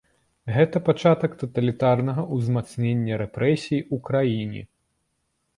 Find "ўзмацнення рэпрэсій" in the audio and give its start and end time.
2.37-3.81